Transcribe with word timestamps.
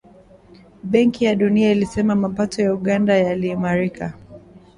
Benki 0.83 1.25
ya 1.25 1.35
Dunia 1.35 1.71
ilisema 1.71 2.15
mapato 2.15 2.61
ya 2.61 2.73
Uganda 2.73 3.17
yaliimarika 3.17 4.13